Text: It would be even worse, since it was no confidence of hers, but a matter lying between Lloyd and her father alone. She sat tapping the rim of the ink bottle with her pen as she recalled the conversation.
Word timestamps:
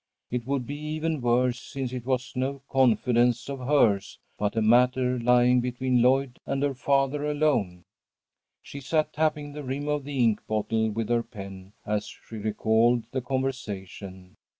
It 0.31 0.47
would 0.47 0.65
be 0.65 0.79
even 0.79 1.21
worse, 1.21 1.61
since 1.61 1.93
it 1.93 2.07
was 2.07 2.33
no 2.35 2.63
confidence 2.67 3.47
of 3.47 3.59
hers, 3.59 4.17
but 4.35 4.55
a 4.55 4.61
matter 4.63 5.19
lying 5.19 5.61
between 5.61 6.01
Lloyd 6.01 6.39
and 6.47 6.63
her 6.63 6.73
father 6.73 7.23
alone. 7.29 7.85
She 8.63 8.79
sat 8.79 9.13
tapping 9.13 9.53
the 9.53 9.61
rim 9.61 9.87
of 9.87 10.03
the 10.03 10.17
ink 10.17 10.41
bottle 10.47 10.89
with 10.89 11.09
her 11.09 11.21
pen 11.21 11.73
as 11.85 12.07
she 12.07 12.37
recalled 12.37 13.03
the 13.11 13.21
conversation. 13.21 14.37